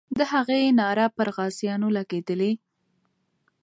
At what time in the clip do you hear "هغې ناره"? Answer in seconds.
0.31-1.05